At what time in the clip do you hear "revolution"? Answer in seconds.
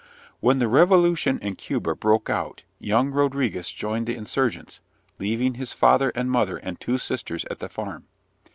0.67-1.37